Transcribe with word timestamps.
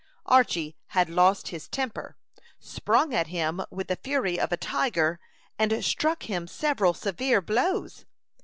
Archy 0.25 0.75
had 0.97 1.11
lost 1.11 1.49
his 1.49 1.67
temper, 1.67 2.17
sprung 2.59 3.13
at 3.13 3.27
him 3.27 3.61
with 3.69 3.87
the 3.87 3.97
fury 4.03 4.39
of 4.39 4.51
a 4.51 4.57
tiger, 4.57 5.19
and 5.59 5.85
struck 5.85 6.23
him 6.23 6.47
several 6.47 6.95
severe 6.95 7.39
blows. 7.39 8.05